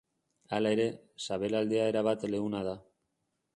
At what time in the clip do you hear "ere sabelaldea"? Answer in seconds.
0.75-1.85